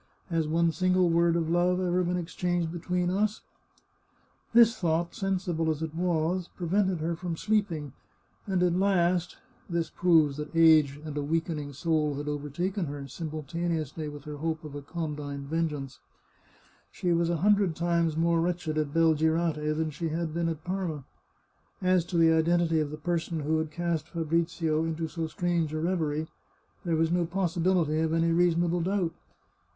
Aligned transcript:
Has 0.31 0.47
one 0.47 0.71
single 0.71 1.11
word 1.11 1.35
of 1.35 1.47
love 1.47 1.79
ever 1.79 2.03
been 2.03 2.17
exchanged 2.17 2.71
between 2.71 3.11
us?" 3.11 3.41
This 4.51 4.75
thought, 4.75 5.13
sensible 5.13 5.69
as 5.69 5.83
it 5.83 5.93
was, 5.93 6.47
prevented 6.57 7.01
her 7.01 7.15
from 7.15 7.37
sleeping, 7.37 7.93
and 8.47 8.63
at 8.63 8.73
last— 8.73 9.37
^this 9.71 9.93
proves 9.93 10.37
that 10.37 10.55
age 10.55 10.99
and 11.05 11.15
a 11.17 11.21
weakening 11.21 11.71
soul 11.73 12.15
had 12.15 12.27
overtaken 12.27 12.87
her, 12.87 13.07
simultaneously 13.07 14.09
with 14.09 14.23
her 14.23 14.37
hope 14.37 14.63
of 14.63 14.73
a 14.73 14.81
condign 14.81 15.45
vengeance— 15.45 15.99
she 16.91 17.13
was 17.13 17.29
a 17.29 17.37
hundred 17.45 17.75
times 17.75 18.17
more 18.17 18.41
wretched 18.41 18.79
at 18.79 18.91
Belgirate 18.95 19.77
than 19.77 19.91
she 19.91 20.09
had 20.09 20.33
been 20.33 20.49
at 20.49 20.63
Parma. 20.63 21.03
As 21.79 22.03
to 22.05 22.17
the 22.17 22.33
identity 22.33 22.79
of 22.79 22.89
the 22.89 22.97
person 22.97 23.41
who 23.41 23.59
had 23.59 23.69
cast 23.69 24.07
Fabrizio 24.07 24.83
into 24.83 25.07
so 25.07 25.27
strange 25.27 25.71
a 25.75 25.79
reverie, 25.79 26.27
there 26.85 26.95
was 26.95 27.11
no 27.11 27.23
possibility 27.27 27.99
of 27.99 28.13
any 28.13 28.31
reasonable 28.31 28.81
doubt. 28.81 29.13